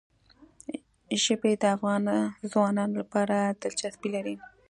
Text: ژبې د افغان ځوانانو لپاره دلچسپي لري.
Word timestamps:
ژبې 1.23 1.51
د 1.61 1.63
افغان 1.75 2.03
ځوانانو 2.51 2.93
لپاره 3.01 3.35
دلچسپي 3.61 4.09
لري. 4.15 4.35